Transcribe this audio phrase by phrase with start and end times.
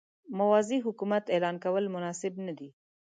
[0.37, 2.69] موازي حکومت اعلان کول مناسب نه دي.